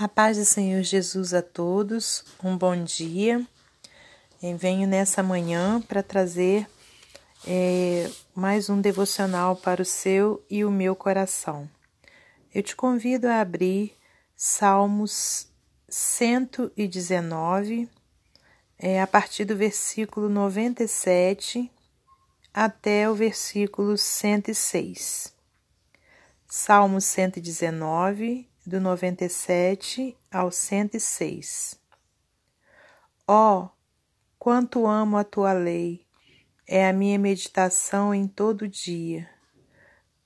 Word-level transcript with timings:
A 0.00 0.06
paz 0.06 0.36
do 0.36 0.44
Senhor 0.44 0.80
Jesus 0.84 1.34
a 1.34 1.42
todos, 1.42 2.24
um 2.44 2.56
bom 2.56 2.84
dia. 2.84 3.44
Eu 4.40 4.56
venho 4.56 4.86
nessa 4.86 5.24
manhã 5.24 5.80
para 5.80 6.04
trazer 6.04 6.68
é, 7.44 8.08
mais 8.32 8.70
um 8.70 8.80
devocional 8.80 9.56
para 9.56 9.82
o 9.82 9.84
seu 9.84 10.40
e 10.48 10.64
o 10.64 10.70
meu 10.70 10.94
coração. 10.94 11.68
Eu 12.54 12.62
te 12.62 12.76
convido 12.76 13.26
a 13.26 13.40
abrir 13.40 13.92
Salmos 14.36 15.48
119, 15.88 17.88
é, 18.78 19.02
a 19.02 19.06
partir 19.08 19.44
do 19.44 19.56
versículo 19.56 20.28
97 20.28 21.68
até 22.54 23.10
o 23.10 23.16
versículo 23.16 23.98
106. 23.98 25.34
Salmos 26.46 27.04
119, 27.04 28.47
do 28.68 28.78
97 28.78 30.14
ao 30.30 30.52
106. 30.52 31.80
Ó, 33.26 33.64
oh, 33.64 33.68
quanto 34.38 34.86
amo 34.86 35.16
a 35.16 35.24
tua 35.24 35.54
lei, 35.54 36.06
é 36.66 36.86
a 36.86 36.92
minha 36.92 37.18
meditação 37.18 38.14
em 38.14 38.28
todo 38.28 38.68
dia. 38.68 39.28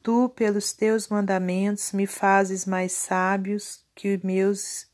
Tu, 0.02 0.28
pelos 0.30 0.72
teus 0.72 1.06
mandamentos, 1.08 1.92
me 1.92 2.06
fazes 2.06 2.66
mais 2.66 2.90
sábios 2.90 3.84
que 3.94 4.16
os 4.16 4.22
meus 4.22 4.88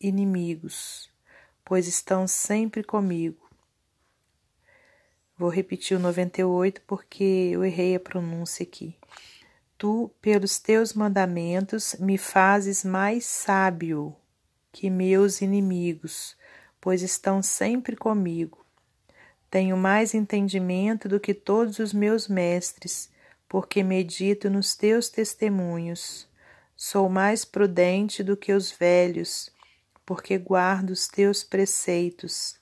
inimigos, 0.00 1.10
pois 1.62 1.86
estão 1.86 2.26
sempre 2.26 2.82
comigo. 2.82 3.46
Vou 5.36 5.50
repetir 5.50 5.96
o 5.96 6.00
98 6.00 6.80
porque 6.86 7.50
eu 7.52 7.62
errei 7.62 7.94
a 7.94 8.00
pronúncia 8.00 8.62
aqui. 8.62 8.96
Tu, 9.78 10.10
pelos 10.20 10.58
teus 10.58 10.92
mandamentos, 10.92 11.94
me 12.00 12.18
fazes 12.18 12.84
mais 12.84 13.24
sábio 13.24 14.16
que 14.72 14.90
meus 14.90 15.40
inimigos, 15.40 16.36
pois 16.80 17.00
estão 17.00 17.40
sempre 17.40 17.94
comigo. 17.94 18.66
Tenho 19.48 19.76
mais 19.76 20.14
entendimento 20.14 21.08
do 21.08 21.20
que 21.20 21.32
todos 21.32 21.78
os 21.78 21.92
meus 21.92 22.26
mestres, 22.26 23.08
porque 23.48 23.84
medito 23.84 24.50
nos 24.50 24.74
teus 24.74 25.08
testemunhos. 25.08 26.28
Sou 26.76 27.08
mais 27.08 27.44
prudente 27.44 28.24
do 28.24 28.36
que 28.36 28.52
os 28.52 28.72
velhos, 28.72 29.48
porque 30.04 30.36
guardo 30.36 30.90
os 30.90 31.06
teus 31.06 31.44
preceitos. 31.44 32.58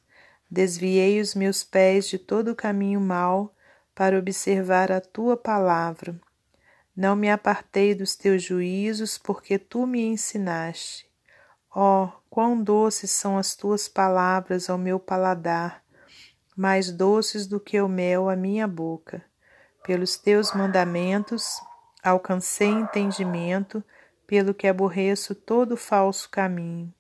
Desviei 0.50 1.19
os 1.19 1.34
meus 1.34 1.64
pés 1.64 2.08
de 2.08 2.19
todo 2.19 2.50
o 2.50 2.54
caminho 2.54 3.00
mau 3.00 3.54
para 3.94 4.19
observar 4.19 4.92
a 4.92 5.00
tua 5.00 5.34
palavra. 5.34 6.20
Não 6.97 7.14
me 7.14 7.30
apartei 7.30 7.94
dos 7.94 8.16
teus 8.16 8.42
juízos, 8.42 9.19
porque 9.19 9.58
tu 9.58 9.86
me 9.86 10.02
ensinaste. 10.02 11.06
Oh, 11.75 12.08
quão 12.30 12.62
doces 12.62 13.11
são 13.11 13.36
as 13.36 13.55
tuas 13.55 13.86
palavras 13.86 14.70
ao 14.70 14.78
meu 14.78 14.98
paladar, 14.98 15.83
mais 16.56 16.91
doces 16.91 17.47
do 17.47 17.61
que 17.61 17.78
o 17.83 17.86
mel 17.86 18.30
à 18.30 18.34
minha 18.34 18.66
boca. 18.66 19.22
Pelos 19.84 20.16
teus 20.16 20.55
mandamentos 20.55 21.61
alcancei 22.03 22.69
entendimento, 22.69 23.84
pelo 24.27 24.55
que 24.55 24.66
aborreço 24.66 25.34
todo 25.34 25.77
falso 25.77 26.31
caminho. 26.31 26.92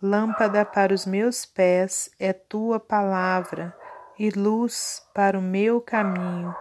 Lâmpada 0.00 0.64
para 0.64 0.94
os 0.94 1.04
meus 1.04 1.44
pés 1.44 2.10
é 2.16 2.32
tua 2.32 2.78
palavra, 2.78 3.76
e 4.16 4.30
luz 4.30 5.02
para 5.12 5.36
o 5.36 5.42
meu 5.42 5.80
caminho. 5.80 6.54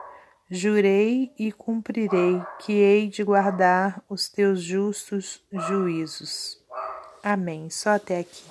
Jurei 0.52 1.32
e 1.38 1.52
cumprirei 1.52 2.42
que 2.60 2.74
hei 2.74 3.08
de 3.08 3.24
guardar 3.24 4.04
os 4.10 4.28
teus 4.28 4.64
justos 4.64 5.44
juízos. 5.52 6.60
Amém. 7.22 7.70
Só 7.70 7.92
até 7.92 8.20
aqui. 8.20 8.44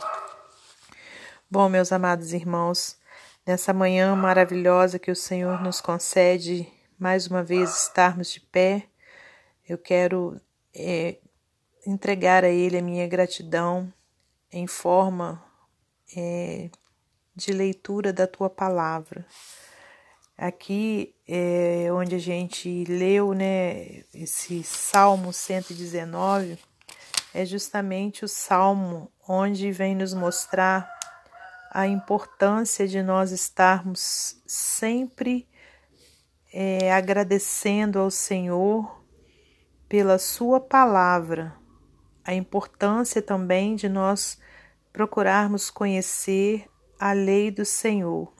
Bom, 1.51 1.69
meus 1.69 1.91
amados 1.91 2.33
irmãos, 2.33 2.97
nessa 3.45 3.73
manhã 3.73 4.15
maravilhosa 4.15 4.97
que 4.97 5.11
o 5.11 5.17
Senhor 5.17 5.61
nos 5.61 5.81
concede 5.81 6.72
mais 6.97 7.27
uma 7.27 7.43
vez 7.43 7.87
estarmos 7.87 8.31
de 8.31 8.43
pé, 8.43 8.87
eu 9.69 9.77
quero 9.77 10.41
é, 10.72 11.19
entregar 11.84 12.45
a 12.45 12.49
Ele 12.49 12.78
a 12.78 12.83
minha 12.83 13.09
gratidão 13.09 13.93
em 14.53 14.69
forma 14.69 15.43
é, 16.17 16.71
de 17.34 17.53
leitura 17.53 18.12
da 18.12 18.27
tua 18.27 18.49
palavra. 18.49 19.27
Aqui 20.41 21.16
é 21.26 21.88
onde 21.93 22.15
a 22.15 22.19
gente 22.21 22.84
leu, 22.84 23.34
né, 23.34 24.04
esse 24.15 24.62
Salmo 24.62 25.32
119, 25.32 26.56
é 27.34 27.44
justamente 27.44 28.25
o 28.25 28.28
salmo 28.28 29.10
onde 29.28 29.72
vem 29.72 29.97
nos 29.97 30.15
mostrar 30.15 30.88
a 31.72 31.88
importância 31.88 32.87
de 32.87 33.03
nós 33.03 33.32
estarmos 33.32 34.41
sempre 34.47 35.48
é, 36.53 36.93
agradecendo 36.93 37.98
ao 37.98 38.09
Senhor 38.09 39.04
pela 39.88 40.21
Sua 40.21 40.60
palavra, 40.60 41.53
a 42.25 42.32
importância 42.32 43.21
também 43.21 43.75
de 43.75 43.88
nós 43.88 44.38
procurarmos 44.93 45.69
conhecer 45.69 46.71
a 46.97 47.12
lei 47.12 47.50
do 47.50 47.65
Senhor. 47.65 48.38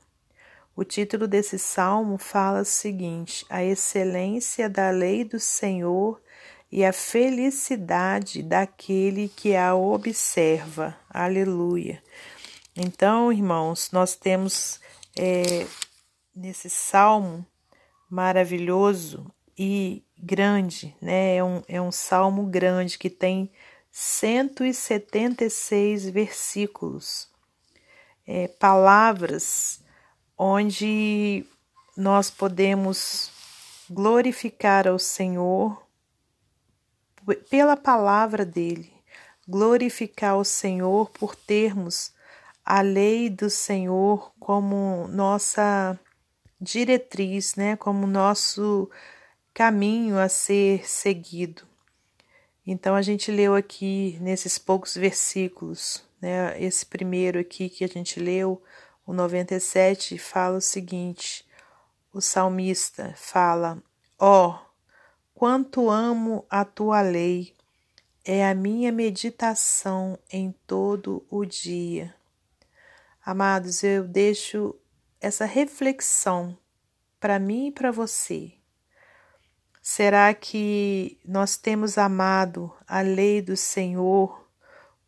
O 0.79 0.85
título 0.85 1.27
desse 1.27 1.59
salmo 1.59 2.19
fala 2.19 2.61
o 2.61 2.65
seguinte: 2.65 3.45
a 3.51 3.65
excelência 3.65 4.71
da 4.71 4.91
lei 4.91 5.25
do 5.25 5.41
Senhor 5.41 6.23
e 6.71 6.85
a 6.85 6.93
felicidade 6.93 8.45
daquele 8.45 9.29
que 9.29 9.57
a 9.57 9.75
observa. 9.75 10.97
Aleluia. 11.11 12.01
Então, 12.77 13.33
irmãos, 13.33 13.91
nós 13.91 14.15
temos 14.15 14.79
é, 15.19 15.67
nesse 16.33 16.71
salmo 16.71 17.45
maravilhoso 18.09 19.27
e 19.59 20.05
grande, 20.17 20.95
né? 21.03 21.39
É 21.39 21.43
um, 21.43 21.61
é 21.67 21.83
um 21.83 21.91
salmo 21.91 22.47
grande 22.47 22.99
que 22.99 23.11
tem 23.11 23.51
176 23.91 26.09
versículos, 26.09 27.29
é, 28.25 28.47
palavras 28.47 29.83
onde 30.39 31.45
nós 31.97 32.31
podemos 32.31 33.33
glorificar 33.91 34.87
ao 34.87 34.99
Senhor 34.99 35.83
pela 37.51 37.77
palavra 37.77 38.45
dele, 38.45 38.93
glorificar 39.47 40.37
o 40.37 40.45
Senhor 40.45 41.11
por 41.11 41.35
termos 41.35 42.13
a 42.65 42.81
lei 42.81 43.29
do 43.29 43.51
Senhor 43.51 44.33
como 44.39 45.09
nossa 45.09 45.99
diretriz, 46.61 47.55
né, 47.55 47.77
como 47.77 48.07
nosso 48.07 48.91
caminho 49.53 50.19
a 50.19 50.29
ser 50.29 50.89
seguido. 50.89 51.63
Então 52.67 52.95
a 52.95 53.03
gente 53.03 53.33
leu 53.33 53.55
aqui 53.55 54.19
nesses 54.21 54.59
poucos 54.59 54.95
versículos, 54.95 56.05
né, 56.21 56.61
esse 56.63 56.85
primeiro 56.85 57.41
aqui 57.41 57.69
que 57.69 57.83
a 57.83 57.89
gente 57.89 58.21
leu, 58.21 58.63
o 59.09 59.15
97 59.15 60.19
fala 60.19 60.59
o 60.59 60.61
seguinte: 60.61 61.49
o 62.13 62.21
salmista 62.21 63.15
fala: 63.17 63.83
Ó, 64.19 64.51
oh, 64.51 64.59
quanto 65.35 65.89
amo 65.89 66.45
a 66.51 66.63
tua 66.63 67.01
lei, 67.01 67.55
é 68.23 68.47
a 68.47 68.55
minha 68.55 68.93
meditação 68.93 70.19
em 70.31 70.55
todo 70.67 71.25
o 71.31 71.47
dia. 71.47 72.15
Amados, 73.25 73.83
eu 73.83 74.05
deixo 74.07 74.75
essa 75.19 75.47
reflexão 75.47 76.55
para 77.19 77.39
mim 77.39 77.69
e 77.69 77.73
para 77.73 77.91
você. 77.91 78.53
Será 79.81 80.35
que 80.35 81.19
nós 81.25 81.57
temos 81.57 81.97
amado 81.97 82.71
a 82.87 83.01
lei 83.01 83.41
do 83.41 83.57
Senhor 83.57 84.47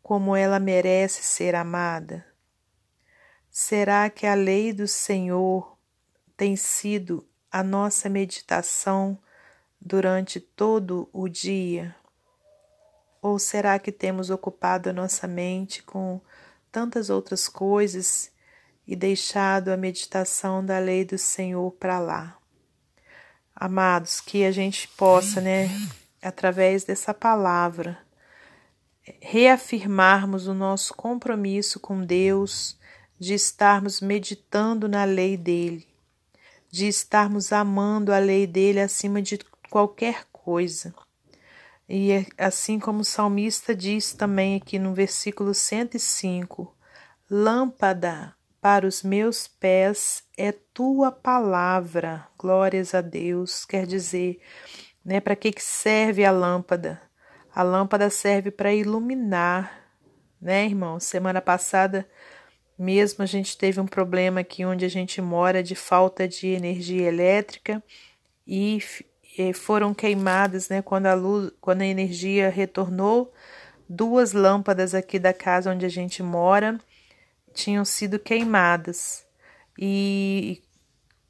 como 0.01 0.35
ela 0.35 0.57
merece 0.57 1.21
ser 1.21 1.53
amada? 1.53 2.30
Será 3.53 4.09
que 4.09 4.25
a 4.25 4.33
lei 4.33 4.71
do 4.71 4.87
Senhor 4.87 5.77
tem 6.37 6.55
sido 6.55 7.27
a 7.51 7.61
nossa 7.61 8.07
meditação 8.07 9.19
durante 9.79 10.39
todo 10.39 11.09
o 11.11 11.27
dia? 11.27 11.93
Ou 13.21 13.37
será 13.37 13.77
que 13.77 13.91
temos 13.91 14.29
ocupado 14.29 14.89
a 14.89 14.93
nossa 14.93 15.27
mente 15.27 15.83
com 15.83 16.21
tantas 16.71 17.09
outras 17.09 17.49
coisas 17.49 18.31
e 18.87 18.95
deixado 18.95 19.67
a 19.67 19.75
meditação 19.75 20.65
da 20.65 20.79
lei 20.79 21.03
do 21.03 21.17
Senhor 21.17 21.71
para 21.73 21.99
lá? 21.99 22.37
Amados, 23.53 24.21
que 24.21 24.45
a 24.45 24.51
gente 24.53 24.87
possa, 24.87 25.41
né, 25.41 25.67
através 26.23 26.85
dessa 26.85 27.13
palavra, 27.13 27.99
reafirmarmos 29.19 30.47
o 30.47 30.53
nosso 30.53 30.93
compromisso 30.93 31.81
com 31.81 32.01
Deus 32.05 32.79
de 33.21 33.35
estarmos 33.35 34.01
meditando 34.01 34.89
na 34.89 35.03
lei 35.03 35.37
dele, 35.37 35.87
de 36.71 36.87
estarmos 36.87 37.53
amando 37.53 38.11
a 38.11 38.17
lei 38.17 38.47
dele 38.47 38.79
acima 38.79 39.21
de 39.21 39.37
qualquer 39.69 40.25
coisa. 40.31 40.91
E 41.87 42.11
é 42.13 42.25
assim 42.35 42.79
como 42.79 43.01
o 43.01 43.05
salmista 43.05 43.75
diz 43.75 44.11
também 44.11 44.55
aqui 44.55 44.79
no 44.79 44.95
versículo 44.95 45.53
105: 45.53 46.75
Lâmpada 47.29 48.35
para 48.59 48.87
os 48.87 49.03
meus 49.03 49.47
pés 49.47 50.23
é 50.35 50.51
tua 50.51 51.11
palavra. 51.11 52.27
Glórias 52.39 52.95
a 52.95 53.01
Deus. 53.01 53.65
Quer 53.65 53.85
dizer, 53.85 54.41
né, 55.05 55.19
para 55.19 55.35
que, 55.35 55.51
que 55.51 55.61
serve 55.61 56.25
a 56.25 56.31
lâmpada? 56.31 56.99
A 57.53 57.61
lâmpada 57.61 58.09
serve 58.09 58.49
para 58.49 58.73
iluminar, 58.73 59.91
né, 60.41 60.65
irmão? 60.65 60.99
Semana 60.99 61.39
passada 61.39 62.09
mesmo 62.81 63.23
a 63.23 63.27
gente 63.27 63.55
teve 63.55 63.79
um 63.79 63.85
problema 63.85 64.39
aqui 64.39 64.65
onde 64.65 64.83
a 64.83 64.89
gente 64.89 65.21
mora 65.21 65.61
de 65.61 65.75
falta 65.75 66.27
de 66.27 66.47
energia 66.47 67.07
elétrica 67.07 67.81
e 68.47 68.79
foram 69.53 69.93
queimadas, 69.93 70.67
né, 70.67 70.81
quando 70.81 71.05
a 71.05 71.13
luz, 71.13 71.51
quando 71.61 71.81
a 71.81 71.85
energia 71.85 72.49
retornou, 72.49 73.31
duas 73.87 74.33
lâmpadas 74.33 74.95
aqui 74.95 75.19
da 75.19 75.31
casa 75.31 75.71
onde 75.71 75.85
a 75.85 75.89
gente 75.89 76.23
mora 76.23 76.79
tinham 77.53 77.85
sido 77.85 78.17
queimadas. 78.17 79.27
E 79.77 80.63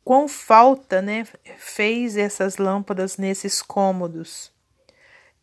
com 0.05 0.29
falta, 0.29 1.01
né, 1.01 1.27
fez 1.57 2.15
essas 2.15 2.55
lâmpadas 2.55 3.17
nesses 3.17 3.61
cômodos. 3.61 4.53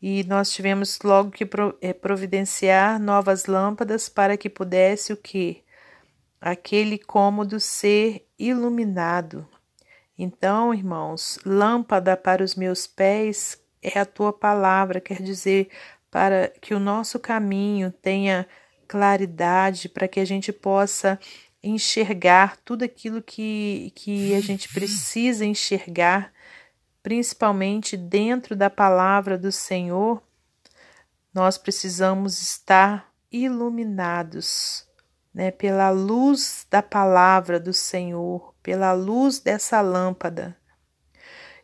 E 0.01 0.25
nós 0.25 0.51
tivemos 0.53 0.99
logo 1.05 1.31
que 1.31 1.47
eh, 1.83 1.93
providenciar 1.93 2.99
novas 2.99 3.45
lâmpadas 3.45 4.09
para 4.09 4.39
que 4.39 4.49
pudesse 4.49 5.13
o 5.13 5.17
que? 5.17 5.68
Aquele 6.41 6.99
cômodo 6.99 7.59
ser 7.59 8.27
iluminado. 8.39 9.49
Então, 10.17 10.75
irmãos, 10.75 11.39
lâmpada 11.45 12.17
para 12.17 12.43
os 12.43 12.55
meus 12.55 12.87
pés 12.87 13.61
é 13.83 13.99
a 13.99 14.07
tua 14.07 14.33
palavra, 14.33 15.01
quer 15.01 15.23
dizer, 15.23 15.69
para 16.11 16.49
que 16.61 16.75
o 16.75 16.81
nosso 16.81 17.19
caminho 17.19 17.93
tenha 17.93 18.47
claridade, 18.89 19.89
para 19.89 20.09
que 20.09 20.19
a 20.19 20.25
gente 20.25 20.53
possa 20.53 21.21
enxergar 21.63 22.57
tudo 22.65 22.85
aquilo 22.85 23.21
que, 23.21 23.93
que 23.95 24.35
a 24.35 24.41
gente 24.41 24.73
precisa 24.73 25.45
enxergar, 25.45 26.33
principalmente 27.03 27.97
dentro 27.97 28.57
da 28.57 28.71
palavra 28.71 29.37
do 29.37 29.53
Senhor, 29.53 30.23
nós 31.33 31.59
precisamos 31.59 32.41
estar 32.41 33.13
iluminados 33.31 34.88
né, 35.39 35.53
pela 35.53 35.89
luz 35.91 36.67
da 36.69 36.83
palavra 36.83 37.61
do 37.61 37.73
Senhor, 37.73 38.53
pela 38.61 38.93
luz 38.93 39.39
dessa 39.39 39.81
lâmpada. 39.81 40.59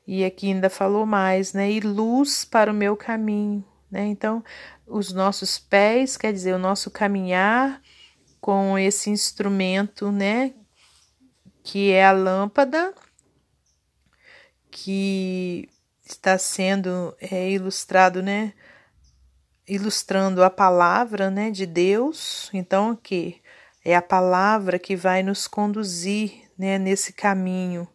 E 0.06 0.24
aqui 0.24 0.52
ainda 0.52 0.70
falou 0.70 1.04
mais, 1.04 1.52
né? 1.52 1.72
E 1.72 1.80
luz 1.80 2.44
para 2.44 2.70
o 2.70 2.74
meu 2.74 2.96
caminho, 2.96 3.64
né? 3.90 4.06
Então, 4.06 4.44
os 4.86 5.12
nossos 5.12 5.58
pés, 5.58 6.16
quer 6.16 6.32
dizer, 6.32 6.54
o 6.54 6.58
nosso 6.58 6.88
caminhar 6.88 7.82
com 8.40 8.78
esse 8.78 9.10
instrumento, 9.10 10.12
né, 10.12 10.54
que 11.64 11.90
é 11.90 12.04
a 12.04 12.12
lâmpada, 12.12 12.94
que 14.70 15.68
está 16.04 16.38
sendo 16.38 17.12
é, 17.20 17.50
ilustrado, 17.50 18.22
né, 18.22 18.52
ilustrando 19.66 20.44
a 20.44 20.50
palavra, 20.50 21.28
né, 21.28 21.50
de 21.50 21.66
Deus. 21.66 22.50
Então, 22.52 22.92
o 22.92 22.96
que 22.96 23.42
é 23.84 23.94
a 23.94 24.02
palavra 24.02 24.78
que 24.78 24.96
vai 24.96 25.22
nos 25.22 25.46
conduzir, 25.46 26.48
né, 26.56 26.78
nesse 26.78 27.12
caminho. 27.12 27.86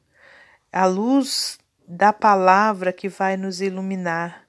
A 0.72 0.86
luz 0.86 1.58
da 1.88 2.14
palavra 2.14 2.94
que 2.94 3.10
vai 3.10 3.36
nos 3.36 3.62
iluminar. 3.62 4.44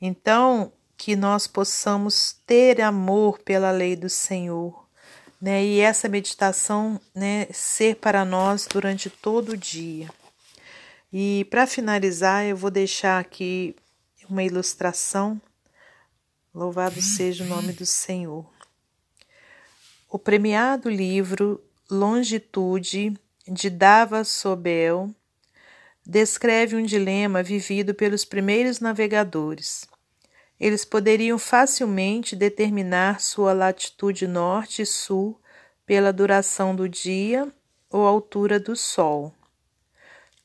Então, 0.00 0.72
que 0.96 1.16
nós 1.16 1.46
possamos 1.46 2.36
ter 2.46 2.80
amor 2.80 3.38
pela 3.38 3.70
lei 3.70 3.96
do 3.96 4.08
Senhor 4.10 4.84
né? 5.44 5.62
E 5.62 5.80
essa 5.80 6.08
meditação, 6.08 6.98
né, 7.14 7.46
ser 7.52 7.96
para 7.96 8.24
nós 8.24 8.66
durante 8.66 9.10
todo 9.10 9.50
o 9.50 9.56
dia. 9.58 10.08
E 11.12 11.46
para 11.50 11.66
finalizar, 11.66 12.46
eu 12.46 12.56
vou 12.56 12.70
deixar 12.70 13.18
aqui 13.20 13.76
uma 14.26 14.42
ilustração. 14.42 15.38
Louvado 16.54 17.02
seja 17.02 17.44
o 17.44 17.46
nome 17.46 17.74
do 17.74 17.84
Senhor. 17.84 18.53
O 20.14 20.18
premiado 20.20 20.88
livro 20.88 21.60
Longitude 21.90 23.18
de 23.48 23.68
Dava 23.68 24.22
Sobel 24.22 25.12
descreve 26.06 26.76
um 26.76 26.84
dilema 26.84 27.42
vivido 27.42 27.92
pelos 27.96 28.24
primeiros 28.24 28.78
navegadores. 28.78 29.88
Eles 30.60 30.84
poderiam 30.84 31.36
facilmente 31.36 32.36
determinar 32.36 33.20
sua 33.20 33.52
latitude 33.52 34.28
norte 34.28 34.82
e 34.82 34.86
sul 34.86 35.36
pela 35.84 36.12
duração 36.12 36.76
do 36.76 36.88
dia 36.88 37.52
ou 37.90 38.06
altura 38.06 38.60
do 38.60 38.76
Sol. 38.76 39.34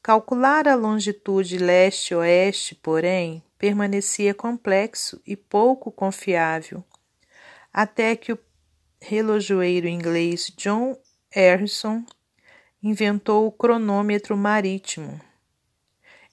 Calcular 0.02 0.68
a 0.68 0.74
longitude 0.74 1.60
leste-oeste, 1.60 2.74
porém, 2.74 3.44
permanecia 3.56 4.34
complexo 4.34 5.22
e 5.28 5.36
pouco 5.36 5.92
confiável, 5.92 6.84
até 7.72 8.16
que 8.16 8.34
o 8.34 8.49
relojoeiro 9.00 9.88
inglês 9.88 10.52
John 10.58 10.98
Harrison 11.30 12.04
inventou 12.82 13.48
o 13.48 13.52
cronômetro 13.52 14.36
marítimo 14.38 15.20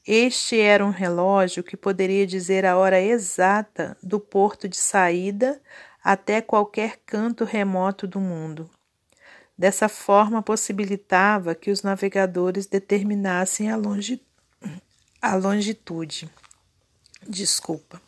este 0.06 0.60
era 0.60 0.86
um 0.86 0.90
relógio 0.90 1.64
que 1.64 1.76
poderia 1.76 2.24
dizer 2.24 2.64
a 2.64 2.76
hora 2.76 3.00
exata 3.00 3.96
do 4.00 4.20
porto 4.20 4.68
de 4.68 4.76
saída 4.76 5.60
até 6.02 6.40
qualquer 6.40 7.00
canto 7.04 7.44
remoto 7.44 8.06
do 8.06 8.20
mundo. 8.20 8.70
Dessa 9.58 9.88
forma, 9.88 10.42
possibilitava 10.42 11.56
que 11.56 11.72
os 11.72 11.82
navegadores 11.82 12.66
determinassem 12.66 13.68
a, 13.68 13.74
longi 13.74 14.22
a 15.20 15.34
longitude. 15.34 16.30
Desculpa. 17.28 18.00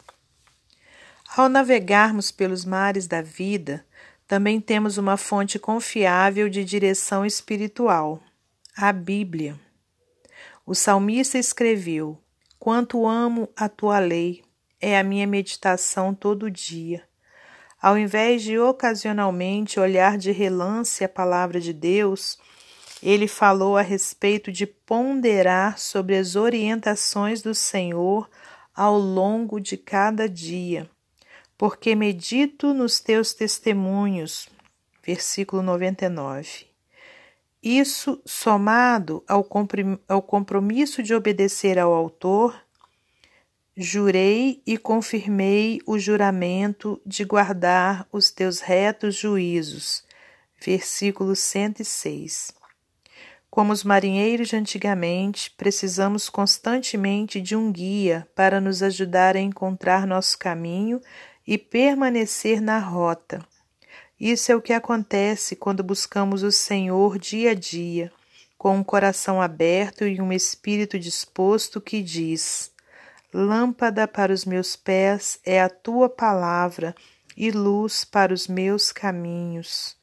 Ao 1.36 1.48
navegarmos 1.48 2.30
pelos 2.30 2.64
mares 2.64 3.08
da 3.08 3.20
vida, 3.20 3.84
também 4.28 4.60
temos 4.60 4.98
uma 4.98 5.16
fonte 5.16 5.58
confiável 5.58 6.50
de 6.50 6.62
direção 6.62 7.24
espiritual, 7.24 8.22
a 8.76 8.92
Bíblia. 8.92 9.58
O 10.66 10.74
salmista 10.74 11.38
escreveu: 11.38 12.18
Quanto 12.58 13.06
amo 13.06 13.48
a 13.56 13.70
tua 13.70 13.98
lei, 13.98 14.44
é 14.78 14.98
a 14.98 15.02
minha 15.02 15.26
meditação 15.26 16.14
todo 16.14 16.50
dia. 16.50 17.02
Ao 17.80 17.96
invés 17.96 18.42
de 18.42 18.58
ocasionalmente 18.58 19.80
olhar 19.80 20.18
de 20.18 20.30
relance 20.30 21.02
a 21.02 21.08
palavra 21.08 21.58
de 21.58 21.72
Deus, 21.72 22.38
ele 23.02 23.26
falou 23.26 23.78
a 23.78 23.82
respeito 23.82 24.52
de 24.52 24.66
ponderar 24.66 25.78
sobre 25.78 26.16
as 26.16 26.36
orientações 26.36 27.40
do 27.40 27.54
Senhor 27.54 28.28
ao 28.74 28.98
longo 28.98 29.58
de 29.58 29.76
cada 29.78 30.28
dia, 30.28 30.90
porque 31.58 31.96
medito 31.96 32.72
nos 32.72 33.00
teus 33.00 33.34
testemunhos. 33.34 34.48
Versículo 35.04 35.60
99. 35.62 36.68
Isso, 37.60 38.22
somado 38.24 39.24
ao, 39.26 39.46
ao 40.08 40.22
compromisso 40.22 41.02
de 41.02 41.12
obedecer 41.12 41.76
ao 41.78 41.92
autor, 41.92 42.62
jurei 43.76 44.62
e 44.64 44.78
confirmei 44.78 45.80
o 45.84 45.98
juramento 45.98 47.00
de 47.04 47.24
guardar 47.24 48.06
os 48.12 48.30
teus 48.30 48.60
retos 48.60 49.16
juízos. 49.16 50.04
Versículo 50.64 51.34
106. 51.34 52.52
Como 53.50 53.72
os 53.72 53.82
marinheiros 53.82 54.48
de 54.48 54.56
antigamente, 54.56 55.50
precisamos 55.56 56.28
constantemente 56.28 57.40
de 57.40 57.56
um 57.56 57.72
guia 57.72 58.28
para 58.34 58.60
nos 58.60 58.82
ajudar 58.82 59.34
a 59.34 59.40
encontrar 59.40 60.06
nosso 60.06 60.38
caminho 60.38 61.00
e 61.48 61.56
permanecer 61.56 62.60
na 62.60 62.78
rota. 62.78 63.42
Isso 64.20 64.52
é 64.52 64.54
o 64.54 64.60
que 64.60 64.74
acontece 64.74 65.56
quando 65.56 65.82
buscamos 65.82 66.42
o 66.42 66.52
Senhor 66.52 67.18
dia 67.18 67.52
a 67.52 67.54
dia, 67.54 68.12
com 68.58 68.76
um 68.76 68.84
coração 68.84 69.40
aberto 69.40 70.06
e 70.06 70.20
um 70.20 70.30
espírito 70.30 70.98
disposto 70.98 71.80
que 71.80 72.02
diz: 72.02 72.70
Lâmpada 73.32 74.06
para 74.06 74.30
os 74.30 74.44
meus 74.44 74.76
pés 74.76 75.40
é 75.42 75.58
a 75.58 75.70
tua 75.70 76.06
palavra 76.10 76.94
e 77.34 77.50
luz 77.50 78.04
para 78.04 78.34
os 78.34 78.46
meus 78.46 78.92
caminhos. 78.92 79.96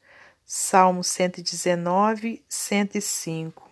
Salmo 0.44 1.04
119, 1.04 2.44
105. 2.48 3.70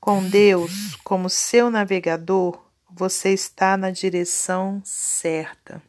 Com 0.00 0.26
Deus 0.26 0.96
como 1.04 1.28
seu 1.28 1.70
navegador, 1.70 2.58
você 2.90 3.34
está 3.34 3.76
na 3.76 3.90
direção 3.90 4.80
certa. 4.82 5.82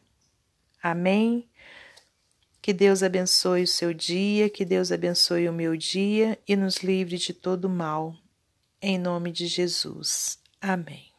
Amém. 0.88 1.48
Que 2.62 2.72
Deus 2.72 3.02
abençoe 3.02 3.64
o 3.64 3.66
seu 3.66 3.92
dia, 3.92 4.48
que 4.48 4.64
Deus 4.64 4.92
abençoe 4.92 5.48
o 5.48 5.52
meu 5.52 5.76
dia 5.76 6.38
e 6.46 6.54
nos 6.54 6.76
livre 6.76 7.18
de 7.18 7.32
todo 7.34 7.68
mal. 7.68 8.14
Em 8.80 8.96
nome 8.96 9.32
de 9.32 9.48
Jesus. 9.48 10.38
Amém. 10.60 11.15